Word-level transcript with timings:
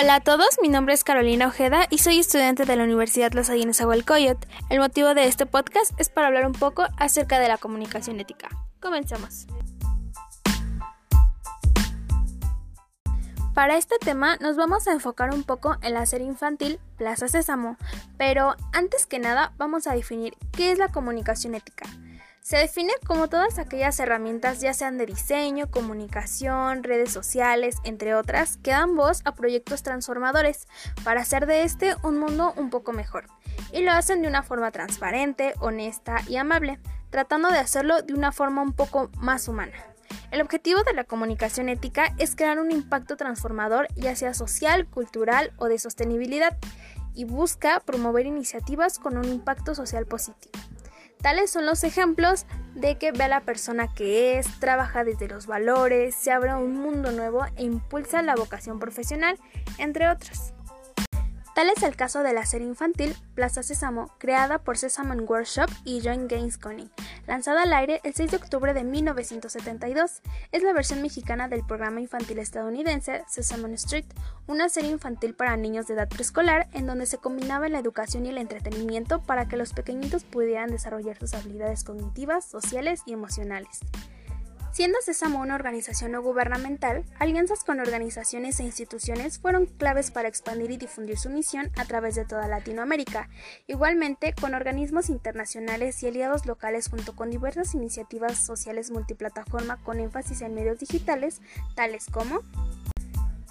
Hola 0.00 0.14
a 0.14 0.20
todos, 0.20 0.48
mi 0.62 0.68
nombre 0.68 0.94
es 0.94 1.04
Carolina 1.04 1.46
Ojeda 1.46 1.86
y 1.90 1.98
soy 1.98 2.20
estudiante 2.20 2.64
de 2.64 2.74
la 2.74 2.84
Universidad 2.84 3.32
Los 3.32 3.50
Adines 3.50 3.82
Agualcoyot. 3.82 4.46
El 4.70 4.78
motivo 4.78 5.12
de 5.12 5.24
este 5.26 5.44
podcast 5.44 5.92
es 6.00 6.08
para 6.08 6.28
hablar 6.28 6.46
un 6.46 6.54
poco 6.54 6.86
acerca 6.96 7.38
de 7.38 7.48
la 7.48 7.58
comunicación 7.58 8.18
ética. 8.18 8.48
Comencemos. 8.80 9.46
Para 13.52 13.76
este 13.76 13.96
tema 13.98 14.38
nos 14.38 14.56
vamos 14.56 14.88
a 14.88 14.92
enfocar 14.92 15.34
un 15.34 15.42
poco 15.42 15.76
en 15.82 15.92
la 15.92 16.06
serie 16.06 16.26
infantil 16.26 16.80
Plaza 16.96 17.28
Sésamo, 17.28 17.76
pero 18.16 18.56
antes 18.72 19.06
que 19.06 19.18
nada 19.18 19.52
vamos 19.58 19.86
a 19.86 19.92
definir 19.92 20.32
qué 20.52 20.72
es 20.72 20.78
la 20.78 20.88
comunicación 20.88 21.54
ética. 21.54 21.84
Se 22.42 22.56
define 22.56 22.92
como 23.06 23.28
todas 23.28 23.58
aquellas 23.58 24.00
herramientas, 24.00 24.60
ya 24.60 24.72
sean 24.72 24.96
de 24.96 25.06
diseño, 25.06 25.70
comunicación, 25.70 26.82
redes 26.82 27.12
sociales, 27.12 27.76
entre 27.84 28.14
otras, 28.14 28.56
que 28.56 28.70
dan 28.70 28.96
voz 28.96 29.20
a 29.24 29.34
proyectos 29.34 29.82
transformadores 29.82 30.66
para 31.04 31.20
hacer 31.20 31.46
de 31.46 31.64
este 31.64 31.94
un 32.02 32.18
mundo 32.18 32.54
un 32.56 32.70
poco 32.70 32.92
mejor. 32.92 33.26
Y 33.72 33.82
lo 33.82 33.92
hacen 33.92 34.22
de 34.22 34.28
una 34.28 34.42
forma 34.42 34.70
transparente, 34.70 35.54
honesta 35.60 36.22
y 36.28 36.36
amable, 36.36 36.80
tratando 37.10 37.50
de 37.50 37.58
hacerlo 37.58 38.00
de 38.02 38.14
una 38.14 38.32
forma 38.32 38.62
un 38.62 38.72
poco 38.72 39.10
más 39.18 39.46
humana. 39.46 39.74
El 40.30 40.40
objetivo 40.40 40.82
de 40.82 40.94
la 40.94 41.04
comunicación 41.04 41.68
ética 41.68 42.14
es 42.18 42.34
crear 42.34 42.58
un 42.58 42.72
impacto 42.72 43.16
transformador, 43.16 43.86
ya 43.96 44.16
sea 44.16 44.32
social, 44.32 44.86
cultural 44.86 45.52
o 45.58 45.66
de 45.66 45.78
sostenibilidad, 45.78 46.56
y 47.14 47.24
busca 47.24 47.80
promover 47.80 48.26
iniciativas 48.26 48.98
con 48.98 49.18
un 49.18 49.24
impacto 49.24 49.74
social 49.74 50.06
positivo. 50.06 50.58
Tales 51.22 51.50
son 51.50 51.66
los 51.66 51.84
ejemplos 51.84 52.46
de 52.74 52.96
que 52.96 53.12
ve 53.12 53.24
a 53.24 53.28
la 53.28 53.40
persona 53.42 53.92
que 53.92 54.38
es, 54.38 54.58
trabaja 54.58 55.04
desde 55.04 55.28
los 55.28 55.46
valores, 55.46 56.14
se 56.14 56.32
abre 56.32 56.50
a 56.50 56.56
un 56.56 56.74
mundo 56.74 57.12
nuevo 57.12 57.44
e 57.56 57.64
impulsa 57.64 58.22
la 58.22 58.34
vocación 58.34 58.78
profesional, 58.78 59.38
entre 59.78 60.08
otros. 60.08 60.54
Tal 61.54 61.68
es 61.68 61.82
el 61.82 61.94
caso 61.94 62.22
de 62.22 62.32
la 62.32 62.46
serie 62.46 62.68
infantil 62.68 63.14
Plaza 63.34 63.62
Sésamo, 63.62 64.14
creada 64.18 64.62
por 64.62 64.78
Sesame 64.78 65.16
Workshop 65.16 65.68
y 65.84 66.00
John 66.02 66.26
Gaines 66.26 66.56
Conning, 66.56 66.90
lanzada 67.30 67.62
al 67.62 67.72
aire 67.72 68.00
el 68.02 68.12
6 68.12 68.32
de 68.32 68.36
octubre 68.38 68.74
de 68.74 68.82
1972. 68.82 70.20
Es 70.50 70.64
la 70.64 70.72
versión 70.72 71.00
mexicana 71.00 71.46
del 71.46 71.64
programa 71.64 72.00
infantil 72.00 72.40
estadounidense 72.40 73.22
Sesame 73.28 73.72
Street, 73.74 74.04
una 74.48 74.68
serie 74.68 74.90
infantil 74.90 75.34
para 75.34 75.56
niños 75.56 75.86
de 75.86 75.94
edad 75.94 76.08
preescolar 76.08 76.68
en 76.72 76.88
donde 76.88 77.06
se 77.06 77.18
combinaba 77.18 77.68
la 77.68 77.78
educación 77.78 78.26
y 78.26 78.30
el 78.30 78.38
entretenimiento 78.38 79.22
para 79.22 79.46
que 79.46 79.56
los 79.56 79.72
pequeñitos 79.72 80.24
pudieran 80.24 80.72
desarrollar 80.72 81.18
sus 81.18 81.32
habilidades 81.34 81.84
cognitivas, 81.84 82.44
sociales 82.44 83.02
y 83.06 83.12
emocionales. 83.12 83.78
Siendo 84.72 84.98
Sésamo 85.02 85.40
una 85.40 85.56
organización 85.56 86.12
no 86.12 86.22
gubernamental, 86.22 87.04
alianzas 87.18 87.64
con 87.64 87.80
organizaciones 87.80 88.60
e 88.60 88.62
instituciones 88.62 89.40
fueron 89.40 89.66
claves 89.66 90.12
para 90.12 90.28
expandir 90.28 90.70
y 90.70 90.76
difundir 90.76 91.18
su 91.18 91.28
misión 91.28 91.72
a 91.76 91.84
través 91.86 92.14
de 92.14 92.24
toda 92.24 92.46
Latinoamérica, 92.46 93.28
igualmente 93.66 94.32
con 94.40 94.54
organismos 94.54 95.10
internacionales 95.10 96.00
y 96.02 96.06
aliados 96.06 96.46
locales 96.46 96.88
junto 96.88 97.16
con 97.16 97.30
diversas 97.30 97.74
iniciativas 97.74 98.38
sociales 98.38 98.92
multiplataforma 98.92 99.76
con 99.82 99.98
énfasis 99.98 100.40
en 100.40 100.54
medios 100.54 100.78
digitales, 100.78 101.40
tales 101.74 102.06
como 102.06 102.40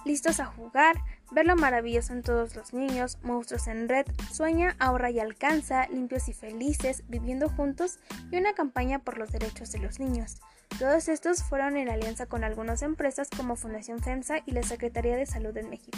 Listos 0.06 0.40
a 0.40 0.46
jugar, 0.46 0.96
ver 1.32 1.46
lo 1.46 1.56
maravilloso 1.56 2.14
en 2.14 2.24
todos 2.24 2.56
los 2.56 2.74
niños, 2.74 3.18
monstruos 3.24 3.68
en 3.68 3.88
red, 3.90 4.06
sueña, 4.32 4.76
ahorra 4.80 5.12
y 5.12 5.20
alcanza, 5.20 5.88
limpios 5.88 6.30
y 6.30 6.34
felices, 6.34 7.04
viviendo 7.08 7.50
juntos 7.50 8.00
y 8.32 8.38
una 8.38 8.54
campaña 8.54 9.00
por 9.00 9.18
los 9.18 9.32
derechos 9.32 9.72
de 9.72 9.80
los 9.80 10.00
niños. 10.00 10.38
Todos 10.78 11.10
estos 11.10 11.44
fueron 11.44 11.76
en 11.78 11.90
alianza 11.90 12.26
con 12.26 12.44
algunas 12.44 12.84
empresas 12.84 13.30
como 13.36 13.56
Fundación 13.56 14.00
FEMSA 14.00 14.40
y 14.46 14.52
la 14.52 14.64
Secretaría 14.64 15.18
de 15.18 15.26
Salud 15.26 15.56
en 15.58 15.70
México. 15.70 15.98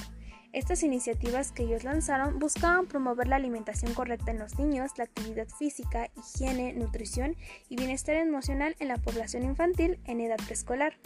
Estas 0.53 0.83
iniciativas 0.83 1.51
que 1.51 1.63
ellos 1.63 1.83
lanzaron 1.83 2.39
buscaban 2.39 2.87
promover 2.87 3.27
la 3.27 3.37
alimentación 3.37 3.93
correcta 3.93 4.31
en 4.31 4.39
los 4.39 4.59
niños, 4.59 4.91
la 4.97 5.05
actividad 5.05 5.47
física, 5.47 6.09
higiene, 6.17 6.73
nutrición 6.73 7.37
y 7.69 7.77
bienestar 7.77 8.15
emocional 8.15 8.75
en 8.79 8.89
la 8.89 8.97
población 8.97 9.43
infantil 9.43 9.99
en 10.05 10.19
edad 10.19 10.37
preescolar. 10.45 10.97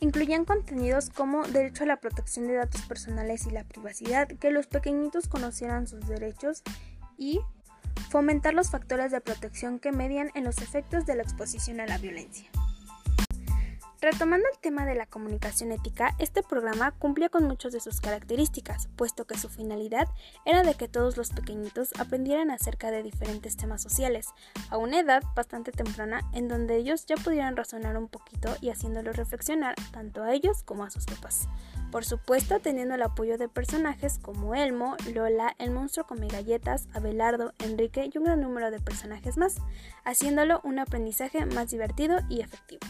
Incluían 0.00 0.44
contenidos 0.44 1.10
como 1.10 1.46
derecho 1.46 1.84
a 1.84 1.86
la 1.86 2.00
protección 2.00 2.46
de 2.46 2.54
datos 2.54 2.82
personales 2.82 3.46
y 3.46 3.50
la 3.50 3.64
privacidad, 3.64 4.28
que 4.28 4.50
los 4.50 4.66
pequeñitos 4.66 5.28
conocieran 5.28 5.86
sus 5.86 6.06
derechos 6.06 6.62
y 7.16 7.40
fomentar 8.10 8.54
los 8.54 8.70
factores 8.70 9.10
de 9.10 9.20
protección 9.20 9.78
que 9.78 9.92
median 9.92 10.30
en 10.34 10.44
los 10.44 10.58
efectos 10.58 11.06
de 11.06 11.16
la 11.16 11.22
exposición 11.22 11.80
a 11.80 11.86
la 11.86 11.98
violencia. 11.98 12.50
Retomando 14.06 14.46
el 14.52 14.60
tema 14.60 14.86
de 14.86 14.94
la 14.94 15.06
comunicación 15.06 15.72
ética, 15.72 16.14
este 16.20 16.44
programa 16.44 16.92
cumplía 16.92 17.28
con 17.28 17.42
muchas 17.42 17.72
de 17.72 17.80
sus 17.80 18.00
características, 18.00 18.86
puesto 18.94 19.26
que 19.26 19.36
su 19.36 19.48
finalidad 19.48 20.06
era 20.44 20.62
de 20.62 20.74
que 20.74 20.86
todos 20.86 21.16
los 21.16 21.30
pequeñitos 21.30 21.90
aprendieran 21.98 22.52
acerca 22.52 22.92
de 22.92 23.02
diferentes 23.02 23.56
temas 23.56 23.82
sociales, 23.82 24.28
a 24.70 24.76
una 24.76 25.00
edad 25.00 25.24
bastante 25.34 25.72
temprana 25.72 26.20
en 26.32 26.46
donde 26.46 26.76
ellos 26.76 27.04
ya 27.06 27.16
pudieran 27.16 27.56
razonar 27.56 27.98
un 27.98 28.06
poquito 28.06 28.54
y 28.60 28.70
haciéndolos 28.70 29.16
reflexionar 29.16 29.74
tanto 29.90 30.22
a 30.22 30.32
ellos 30.32 30.62
como 30.62 30.84
a 30.84 30.90
sus 30.90 31.04
papás. 31.04 31.48
Por 31.90 32.04
supuesto, 32.04 32.60
teniendo 32.60 32.94
el 32.94 33.02
apoyo 33.02 33.38
de 33.38 33.48
personajes 33.48 34.20
como 34.20 34.54
Elmo, 34.54 34.96
Lola, 35.12 35.56
el 35.58 35.72
monstruo 35.72 36.06
come 36.06 36.28
galletas, 36.28 36.86
Abelardo, 36.94 37.54
Enrique 37.58 38.08
y 38.14 38.18
un 38.18 38.24
gran 38.26 38.40
número 38.40 38.70
de 38.70 38.78
personajes 38.78 39.36
más, 39.36 39.56
haciéndolo 40.04 40.60
un 40.62 40.78
aprendizaje 40.78 41.44
más 41.44 41.72
divertido 41.72 42.20
y 42.28 42.42
efectivo. 42.42 42.86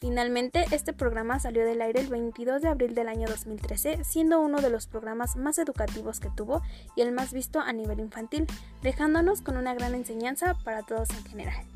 Finalmente, 0.00 0.64
este 0.70 0.94
programa 0.94 1.38
salió 1.40 1.62
del 1.62 1.82
aire 1.82 2.00
el 2.00 2.08
22 2.08 2.62
de 2.62 2.68
abril 2.68 2.94
del 2.94 3.06
año 3.06 3.28
2013, 3.28 4.02
siendo 4.02 4.40
uno 4.40 4.62
de 4.62 4.70
los 4.70 4.86
programas 4.86 5.36
más 5.36 5.58
educativos 5.58 6.20
que 6.20 6.30
tuvo 6.30 6.62
y 6.96 7.02
el 7.02 7.12
más 7.12 7.34
visto 7.34 7.60
a 7.60 7.70
nivel 7.74 8.00
infantil, 8.00 8.46
dejándonos 8.80 9.42
con 9.42 9.58
una 9.58 9.74
gran 9.74 9.94
enseñanza 9.94 10.56
para 10.64 10.82
todos 10.82 11.10
en 11.10 11.24
general. 11.26 11.66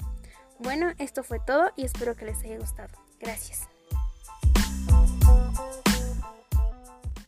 Bueno, 0.59 0.93
esto 0.99 1.23
fue 1.23 1.39
todo 1.39 1.71
y 1.77 1.85
espero 1.85 2.17
que 2.17 2.25
les 2.25 2.43
haya 2.43 2.59
gustado. 2.59 2.97
Gracias. 3.21 3.69